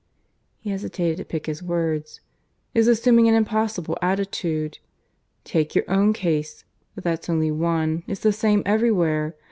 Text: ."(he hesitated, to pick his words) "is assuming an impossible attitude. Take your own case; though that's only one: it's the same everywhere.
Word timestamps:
."(he 0.63 0.71
hesitated, 0.71 1.17
to 1.17 1.23
pick 1.23 1.45
his 1.45 1.61
words) 1.61 2.21
"is 2.73 2.87
assuming 2.87 3.27
an 3.27 3.35
impossible 3.35 3.95
attitude. 4.01 4.79
Take 5.43 5.75
your 5.75 5.85
own 5.87 6.11
case; 6.11 6.65
though 6.95 7.01
that's 7.01 7.29
only 7.29 7.51
one: 7.51 8.01
it's 8.07 8.21
the 8.21 8.33
same 8.33 8.63
everywhere. 8.65 9.35